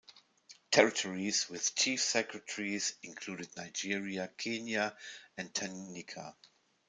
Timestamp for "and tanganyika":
5.37-6.33